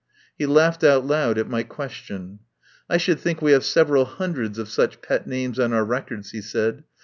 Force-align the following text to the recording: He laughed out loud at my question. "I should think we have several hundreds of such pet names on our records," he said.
He 0.35 0.47
laughed 0.47 0.83
out 0.83 1.05
loud 1.05 1.37
at 1.37 1.47
my 1.47 1.61
question. 1.61 2.39
"I 2.89 2.97
should 2.97 3.19
think 3.19 3.39
we 3.39 3.51
have 3.51 3.63
several 3.63 4.05
hundreds 4.05 4.57
of 4.57 4.67
such 4.67 4.99
pet 5.03 5.27
names 5.27 5.59
on 5.59 5.73
our 5.73 5.85
records," 5.85 6.31
he 6.31 6.41
said. 6.41 6.83